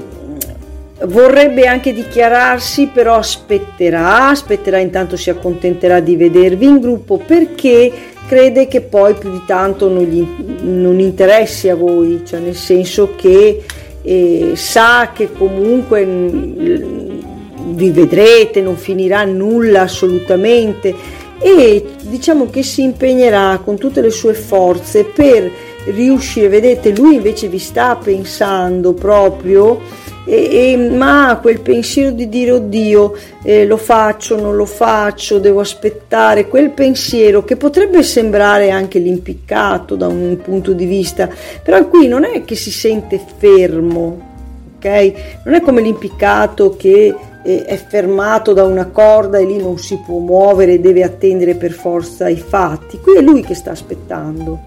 vorrebbe 1.07 1.67
anche 1.67 1.93
dichiararsi, 1.93 2.87
però 2.87 3.17
aspetterà, 3.17 4.29
aspetterà 4.29 4.79
intanto 4.79 5.17
si 5.17 5.29
accontenterà 5.31 5.99
di 5.99 6.15
vedervi 6.15 6.67
in 6.67 6.79
gruppo 6.79 7.17
perché 7.17 7.91
crede 8.29 8.69
che 8.69 8.83
poi 8.83 9.15
più 9.15 9.31
di 9.33 9.43
tanto 9.45 9.89
non, 9.89 10.05
gli, 10.05 10.25
non 10.63 11.01
interessi 11.01 11.69
a 11.69 11.75
voi, 11.75 12.23
cioè 12.25 12.39
nel 12.39 12.55
senso 12.55 13.15
che 13.17 13.65
eh, 14.03 14.53
sa 14.55 15.11
che 15.15 15.33
comunque 15.33 16.05
vi 16.05 17.91
vedrete, 17.91 18.61
non 18.61 18.77
finirà 18.77 19.25
nulla 19.25 19.83
assolutamente. 19.83 20.95
E 21.39 21.85
diciamo 22.03 22.51
che 22.51 22.63
si 22.63 22.83
impegnerà 22.83 23.61
con 23.65 23.79
tutte 23.79 24.01
le 24.03 24.11
sue 24.11 24.35
forze 24.35 25.05
per 25.05 25.51
riuscire, 25.87 26.49
vedete, 26.49 26.95
lui 26.95 27.15
invece 27.15 27.49
vi 27.49 27.59
sta 27.59 27.97
pensando 27.97 28.93
proprio 28.93 29.81
e, 30.25 30.73
e, 30.73 30.77
ma 30.77 31.39
quel 31.41 31.61
pensiero 31.61 32.11
di 32.11 32.29
dire 32.29 32.53
oddio 32.53 33.15
eh, 33.43 33.65
lo 33.67 33.77
faccio, 33.77 34.39
non 34.39 34.57
lo 34.57 34.67
faccio, 34.67 35.39
devo 35.39 35.61
aspettare, 35.61 36.49
quel 36.49 36.71
pensiero 36.71 37.45
che 37.45 37.57
potrebbe 37.57 38.03
sembrare 38.03 38.71
anche 38.71 38.99
l'impiccato 38.99 39.97
da 39.97 40.07
un 40.07 40.39
punto 40.43 40.73
di 40.73 40.85
vista, 40.85 41.29
però 41.63 41.87
qui 41.89 42.07
non 42.07 42.25
è 42.25 42.45
che 42.45 42.55
si 42.55 42.71
sente 42.71 43.21
fermo, 43.39 44.29
ok? 44.77 45.13
Non 45.45 45.55
è 45.55 45.61
come 45.61 45.81
l'impiccato 45.81 46.77
che 46.77 47.15
eh, 47.43 47.65
è 47.65 47.77
fermato 47.77 48.53
da 48.53 48.65
una 48.65 48.87
corda 48.87 49.39
e 49.39 49.47
lì 49.47 49.57
non 49.57 49.79
si 49.79 49.99
può 50.05 50.19
muovere, 50.19 50.81
deve 50.81 51.03
attendere 51.03 51.55
per 51.55 51.73
forza 51.73 52.29
i 52.29 52.37
fatti, 52.37 52.99
qui 52.99 53.17
è 53.17 53.21
lui 53.21 53.43
che 53.43 53.55
sta 53.55 53.71
aspettando 53.71 54.61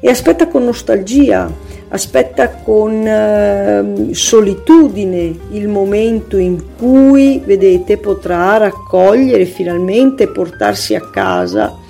e 0.00 0.10
aspetta 0.10 0.46
con 0.46 0.64
nostalgia, 0.64 1.50
aspetta 1.88 2.50
con 2.50 3.06
eh, 3.06 4.14
solitudine 4.14 5.36
il 5.52 5.68
momento 5.68 6.36
in 6.36 6.62
cui, 6.76 7.42
vedete, 7.44 7.98
potrà 7.98 8.56
raccogliere 8.56 9.44
finalmente 9.44 10.24
e 10.24 10.28
portarsi 10.28 10.94
a 10.94 11.00
casa 11.00 11.86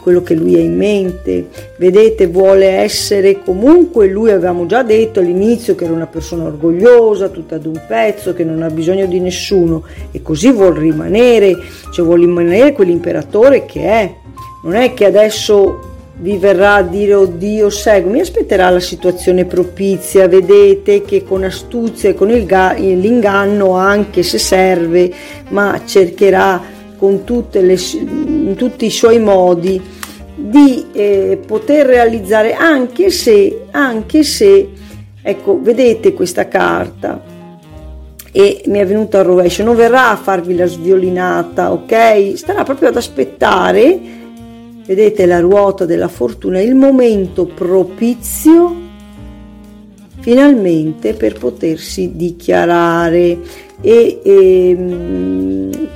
quello 0.00 0.22
che 0.22 0.34
lui 0.34 0.54
ha 0.56 0.60
in 0.60 0.76
mente. 0.76 1.48
Vedete, 1.76 2.26
vuole 2.26 2.66
essere 2.66 3.42
comunque, 3.42 4.08
lui 4.08 4.30
avevamo 4.30 4.66
già 4.66 4.82
detto 4.82 5.20
all'inizio 5.20 5.74
che 5.74 5.84
era 5.84 5.92
una 5.92 6.06
persona 6.06 6.44
orgogliosa, 6.44 7.28
tutta 7.28 7.56
ad 7.56 7.66
un 7.66 7.80
pezzo, 7.86 8.32
che 8.32 8.44
non 8.44 8.62
ha 8.62 8.70
bisogno 8.70 9.06
di 9.06 9.20
nessuno 9.20 9.84
e 10.10 10.22
così 10.22 10.50
vuol 10.50 10.74
rimanere, 10.74 11.56
cioè 11.92 12.04
vuole 12.04 12.24
rimanere 12.24 12.72
quell'imperatore 12.72 13.66
che 13.66 13.82
è. 13.82 14.14
Non 14.62 14.74
è 14.74 14.92
che 14.94 15.06
adesso 15.06 15.89
vi 16.20 16.36
verrà 16.36 16.74
a 16.74 16.82
dire 16.82 17.14
oddio 17.14 17.70
seguimi, 17.70 18.20
aspetterà 18.20 18.68
la 18.68 18.80
situazione 18.80 19.46
propizia, 19.46 20.28
vedete 20.28 21.02
che 21.02 21.24
con 21.24 21.44
astuzia 21.44 22.10
e 22.10 22.14
con 22.14 22.30
il 22.30 22.44
ga- 22.44 22.74
l'inganno 22.74 23.74
anche 23.74 24.22
se 24.22 24.38
serve, 24.38 25.10
ma 25.48 25.80
cercherà 25.86 26.60
con 26.98 27.22
le, 27.52 27.78
in 27.94 28.54
tutti 28.56 28.84
i 28.84 28.90
suoi 28.90 29.18
modi 29.18 29.80
di 30.34 30.86
eh, 30.92 31.40
poter 31.46 31.86
realizzare 31.86 32.52
anche 32.52 33.10
se, 33.10 33.62
anche 33.70 34.22
se, 34.22 34.68
ecco, 35.22 35.58
vedete 35.62 36.12
questa 36.12 36.48
carta 36.48 37.38
e 38.30 38.62
mi 38.66 38.78
è 38.78 38.86
venuta 38.86 39.20
al 39.20 39.24
rovescio, 39.24 39.64
non 39.64 39.74
verrà 39.74 40.10
a 40.10 40.16
farvi 40.16 40.54
la 40.54 40.66
sviolinata, 40.66 41.72
ok? 41.72 42.36
Starà 42.36 42.62
proprio 42.62 42.90
ad 42.90 42.96
aspettare 42.96 44.18
vedete 44.86 45.26
la 45.26 45.40
ruota 45.40 45.84
della 45.84 46.08
fortuna, 46.08 46.60
il 46.60 46.74
momento 46.74 47.46
propizio 47.46 48.88
finalmente 50.20 51.14
per 51.14 51.38
potersi 51.38 52.12
dichiarare. 52.14 53.38
E, 53.80 54.20
e 54.22 54.70
ehm, 54.70 55.88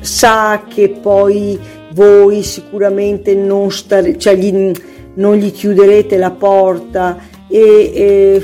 sa 0.00 0.64
che 0.68 0.90
poi 0.90 1.58
voi 1.92 2.42
sicuramente 2.42 3.34
non, 3.34 3.70
stare, 3.70 4.18
cioè 4.18 4.36
gli, 4.36 4.72
non 5.14 5.36
gli 5.36 5.50
chiuderete 5.50 6.16
la 6.18 6.30
porta 6.30 7.18
e, 7.48 7.60
e 7.94 8.42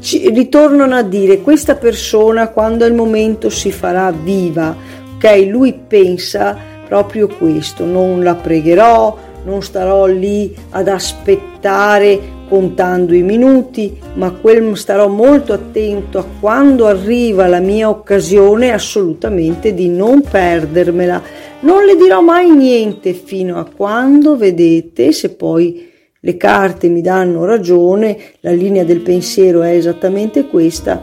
ci, 0.00 0.30
ritornano 0.30 0.94
a 0.94 1.02
dire 1.02 1.40
questa 1.42 1.74
persona 1.74 2.48
quando 2.48 2.84
è 2.84 2.88
il 2.88 2.94
momento 2.94 3.50
si 3.50 3.72
farà 3.72 4.10
viva 4.12 4.74
ok? 5.16 5.46
Lui 5.48 5.72
pensa 5.86 6.56
proprio 6.86 7.28
questo, 7.28 7.84
non 7.84 8.22
la 8.22 8.34
pregherò, 8.34 9.16
non 9.44 9.62
starò 9.62 10.06
lì 10.06 10.54
ad 10.70 10.88
aspettare 10.88 12.34
contando 12.48 13.14
i 13.14 13.22
minuti, 13.22 13.98
ma 14.14 14.30
quel, 14.30 14.76
starò 14.76 15.08
molto 15.08 15.52
attento 15.52 16.18
a 16.18 16.26
quando 16.40 16.86
arriva 16.86 17.46
la 17.46 17.60
mia 17.60 17.88
occasione 17.88 18.72
assolutamente 18.72 19.74
di 19.74 19.88
non 19.88 20.22
perdermela. 20.22 21.22
Non 21.60 21.84
le 21.84 21.96
dirò 21.96 22.20
mai 22.20 22.50
niente 22.50 23.12
fino 23.14 23.58
a 23.58 23.64
quando 23.64 24.36
vedete 24.36 25.12
se 25.12 25.30
poi 25.30 25.90
le 26.20 26.36
carte 26.36 26.88
mi 26.88 27.02
danno 27.02 27.44
ragione, 27.44 28.16
la 28.40 28.50
linea 28.50 28.84
del 28.84 29.00
pensiero 29.00 29.62
è 29.62 29.70
esattamente 29.70 30.46
questa 30.46 31.00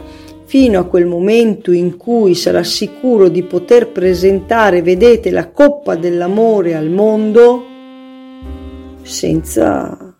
fino 0.54 0.78
a 0.80 0.84
quel 0.84 1.08
momento 1.08 1.72
in 1.72 1.98
cui 1.98 2.36
sarà 2.36 2.64
sicuro 2.64 3.28
di 3.28 3.42
poter 3.42 3.88
presentare, 3.88 4.84
vedete, 4.84 5.32
la 5.32 5.50
coppa 5.50 5.96
dell'amore 5.96 6.76
al 6.76 6.92
mondo 6.92 7.66
senza, 9.02 10.14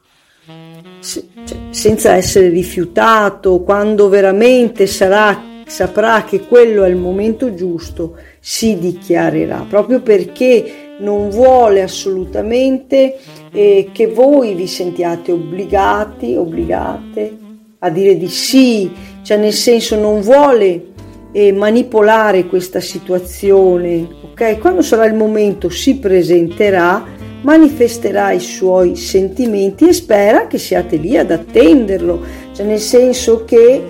cioè, 1.00 1.24
senza 1.70 2.16
essere 2.16 2.50
rifiutato, 2.50 3.62
quando 3.62 4.10
veramente 4.10 4.88
sarà, 4.88 5.40
saprà 5.68 6.24
che 6.24 6.48
quello 6.48 6.84
è 6.84 6.90
il 6.90 6.96
momento 6.96 7.54
giusto, 7.54 8.18
si 8.40 8.80
dichiarerà, 8.80 9.68
proprio 9.70 10.02
perché 10.02 10.96
non 10.98 11.30
vuole 11.30 11.84
assolutamente 11.84 13.20
eh, 13.52 13.90
che 13.92 14.08
voi 14.08 14.56
vi 14.56 14.66
sentiate 14.66 15.32
obbligati, 15.32 16.36
obbligate 16.36 17.38
a 17.78 17.90
dire 17.90 18.18
di 18.18 18.30
sì 18.30 18.90
cioè 19.24 19.38
nel 19.38 19.54
senso 19.54 20.00
non 20.00 20.22
vuole 20.22 20.92
eh, 21.32 21.52
manipolare 21.52 22.46
questa 22.46 22.80
situazione, 22.80 24.08
ok? 24.32 24.60
Quando 24.60 24.82
sarà 24.82 25.06
il 25.06 25.16
momento 25.16 25.70
si 25.70 25.98
presenterà, 25.98 27.04
manifesterà 27.42 28.32
i 28.32 28.40
suoi 28.40 28.96
sentimenti 28.96 29.88
e 29.88 29.94
spera 29.94 30.48
che 30.48 30.58
siate 30.58 30.98
lì 30.98 31.18
ad 31.18 31.32
attenderlo, 31.32 32.22
cioè 32.54 32.66
nel 32.66 32.80
senso 32.80 33.44
che 33.44 33.82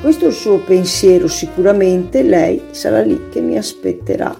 questo 0.00 0.24
è 0.24 0.28
il 0.28 0.34
suo 0.34 0.58
pensiero, 0.58 1.28
sicuramente 1.28 2.22
lei 2.22 2.62
sarà 2.70 3.02
lì 3.02 3.28
che 3.30 3.40
mi 3.40 3.58
aspetterà. 3.58 4.34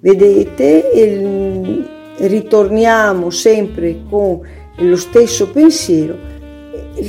Vedete, 0.00 0.90
il, 0.94 1.88
ritorniamo 2.16 3.30
sempre 3.30 4.02
con 4.08 4.40
lo 4.76 4.96
stesso 4.96 5.50
pensiero, 5.50 6.16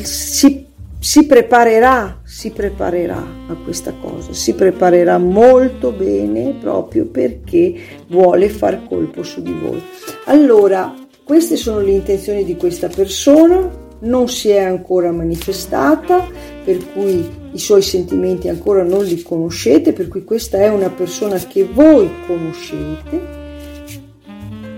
si, 0.02 0.63
si 1.04 1.26
preparerà, 1.26 2.22
si 2.24 2.52
preparerà 2.52 3.22
a 3.48 3.56
questa 3.62 3.94
cosa, 4.00 4.32
si 4.32 4.54
preparerà 4.54 5.18
molto 5.18 5.92
bene 5.92 6.56
proprio 6.62 7.08
perché 7.08 7.76
vuole 8.08 8.48
far 8.48 8.88
colpo 8.88 9.22
su 9.22 9.42
di 9.42 9.52
voi. 9.52 9.84
Allora, 10.28 10.96
queste 11.26 11.58
sono 11.58 11.82
le 11.82 11.92
intenzioni 11.92 12.46
di 12.46 12.56
questa 12.56 12.88
persona, 12.88 13.70
non 14.00 14.30
si 14.30 14.48
è 14.48 14.60
ancora 14.60 15.12
manifestata, 15.12 16.26
per 16.64 16.94
cui 16.94 17.30
i 17.52 17.60
suoi 17.60 17.82
sentimenti 17.82 18.48
ancora 18.48 18.84
non 18.84 19.04
li 19.04 19.22
conoscete, 19.22 19.92
per 19.92 20.08
cui 20.08 20.24
questa 20.24 20.60
è 20.60 20.70
una 20.70 20.90
persona 20.90 21.36
che 21.38 21.66
voi 21.66 22.10
conoscete, 22.26 23.22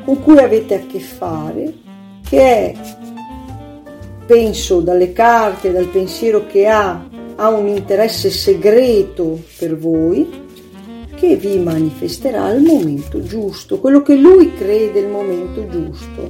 con 0.04 0.24
cui 0.24 0.40
avete 0.40 0.74
a 0.74 0.86
che 0.88 1.00
fare, 1.00 1.72
che 2.28 2.40
è, 2.40 2.74
penso 4.26 4.82
dalle 4.82 5.14
carte, 5.14 5.72
dal 5.72 5.88
pensiero 5.88 6.46
che 6.48 6.68
ha, 6.68 7.08
ha 7.36 7.50
un 7.50 7.68
interesse 7.68 8.30
segreto 8.30 9.42
per 9.58 9.78
voi, 9.78 10.44
che 11.16 11.36
vi 11.36 11.58
manifesterà 11.60 12.44
al 12.44 12.62
momento 12.62 13.22
giusto, 13.24 13.80
quello 13.80 14.02
che 14.02 14.16
lui 14.16 14.54
crede 14.54 15.00
il 15.00 15.08
momento 15.08 15.68
giusto. 15.68 16.30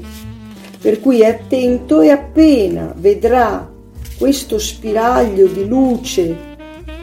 Per 0.79 0.99
cui 0.99 1.21
è 1.21 1.27
attento 1.27 2.01
e 2.01 2.09
appena 2.09 2.93
vedrà 2.95 3.71
questo 4.17 4.59
spiraglio 4.59 5.47
di 5.47 5.67
luce 5.67 6.53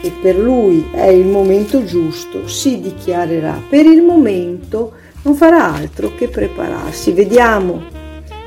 che 0.01 0.13
per 0.21 0.37
lui 0.37 0.89
è 0.93 1.07
il 1.07 1.27
momento 1.27 1.85
giusto, 1.85 2.47
si 2.49 2.81
dichiarerà. 2.81 3.61
Per 3.69 3.85
il 3.85 4.03
momento 4.03 4.93
non 5.23 5.35
farà 5.35 5.75
altro 5.75 6.15
che 6.17 6.29
prepararsi. 6.29 7.13
Vediamo 7.13 7.83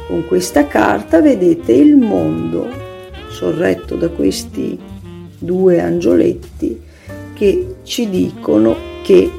con 0.08 0.26
questa 0.26 0.68
carta, 0.68 1.22
vedete 1.22 1.74
il 1.74 1.96
mondo 1.96 2.68
sorretto 3.30 3.96
da 3.96 4.10
questi 4.10 4.78
due 5.38 5.82
angioletti 5.82 6.82
che 7.34 7.76
ci 7.84 8.10
dicono 8.10 8.76
che 9.04 9.30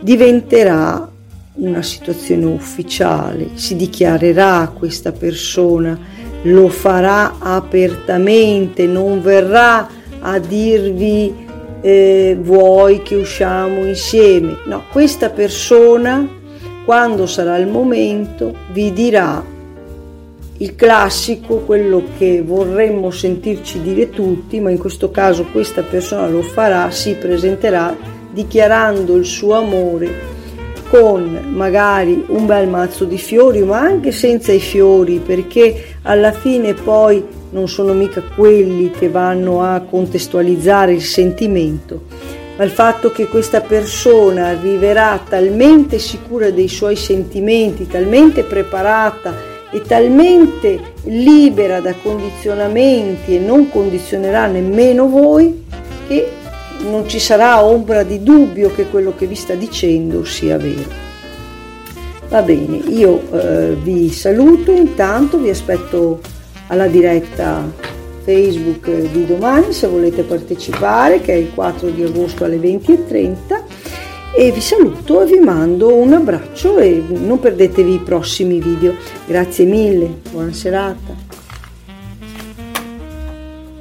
diventerà 0.00 1.10
una 1.54 1.82
situazione 1.82 2.44
ufficiale, 2.44 3.50
si 3.54 3.74
dichiarerà 3.74 4.72
questa 4.72 5.10
persona, 5.10 5.98
lo 6.42 6.68
farà 6.68 7.38
apertamente, 7.40 8.86
non 8.86 9.20
verrà 9.20 9.88
a 10.20 10.38
dirvi 10.38 11.46
eh, 11.80 12.36
vuoi 12.40 13.02
che 13.02 13.16
usciamo 13.16 13.84
insieme. 13.84 14.58
No, 14.66 14.84
questa 14.90 15.30
persona, 15.30 16.26
quando 16.88 17.26
sarà 17.26 17.58
il 17.58 17.66
momento, 17.66 18.54
vi 18.72 18.94
dirà 18.94 19.44
il 20.56 20.74
classico, 20.74 21.56
quello 21.56 22.02
che 22.16 22.40
vorremmo 22.42 23.10
sentirci 23.10 23.82
dire 23.82 24.08
tutti, 24.08 24.58
ma 24.58 24.70
in 24.70 24.78
questo 24.78 25.10
caso 25.10 25.44
questa 25.52 25.82
persona 25.82 26.26
lo 26.28 26.40
farà, 26.40 26.90
si 26.90 27.12
presenterà 27.12 27.94
dichiarando 28.32 29.16
il 29.16 29.26
suo 29.26 29.56
amore 29.56 30.36
con 30.88 31.38
magari 31.50 32.24
un 32.28 32.46
bel 32.46 32.68
mazzo 32.68 33.04
di 33.04 33.18
fiori, 33.18 33.60
ma 33.60 33.80
anche 33.80 34.10
senza 34.10 34.52
i 34.52 34.58
fiori, 34.58 35.18
perché 35.18 35.98
alla 36.04 36.32
fine 36.32 36.72
poi 36.72 37.22
non 37.50 37.68
sono 37.68 37.92
mica 37.92 38.22
quelli 38.34 38.90
che 38.90 39.10
vanno 39.10 39.62
a 39.62 39.80
contestualizzare 39.80 40.94
il 40.94 41.02
sentimento, 41.02 42.04
ma 42.58 42.64
il 42.64 42.70
fatto 42.72 43.12
che 43.12 43.28
questa 43.28 43.60
persona 43.60 44.48
arriverà 44.48 45.22
talmente 45.26 46.00
sicura 46.00 46.50
dei 46.50 46.66
suoi 46.66 46.96
sentimenti, 46.96 47.86
talmente 47.86 48.42
preparata 48.42 49.32
e 49.70 49.80
talmente 49.82 50.94
libera 51.04 51.80
da 51.80 51.94
condizionamenti 51.94 53.36
e 53.36 53.38
non 53.38 53.70
condizionerà 53.70 54.46
nemmeno 54.46 55.08
voi 55.08 55.66
che 56.08 56.32
non 56.90 57.08
ci 57.08 57.20
sarà 57.20 57.62
ombra 57.62 58.02
di 58.02 58.24
dubbio 58.24 58.74
che 58.74 58.88
quello 58.88 59.14
che 59.16 59.26
vi 59.26 59.36
sta 59.36 59.54
dicendo 59.54 60.24
sia 60.24 60.58
vero. 60.58 61.06
Va 62.28 62.42
bene, 62.42 62.76
io 62.88 63.22
eh, 63.32 63.76
vi 63.80 64.10
saluto, 64.10 64.72
intanto 64.72 65.38
vi 65.38 65.50
aspetto 65.50 66.20
alla 66.66 66.88
diretta 66.88 67.64
Facebook 68.28 68.90
di 69.10 69.24
domani 69.24 69.72
se 69.72 69.86
volete 69.86 70.22
partecipare, 70.22 71.22
che 71.22 71.32
è 71.32 71.36
il 71.36 71.50
4 71.54 71.88
di 71.88 72.02
agosto 72.02 72.44
alle 72.44 72.58
20.30 72.58 73.62
e 74.36 74.52
vi 74.52 74.60
saluto 74.60 75.22
e 75.22 75.24
vi 75.24 75.38
mando 75.38 75.94
un 75.94 76.12
abbraccio 76.12 76.76
e 76.76 77.02
non 77.08 77.40
perdetevi 77.40 77.94
i 77.94 78.00
prossimi 78.00 78.60
video. 78.60 78.94
Grazie 79.26 79.64
mille, 79.64 80.20
buona 80.30 80.52
serata. 80.52 81.27